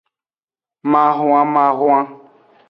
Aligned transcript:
Mahwanmahwan. 0.91 2.07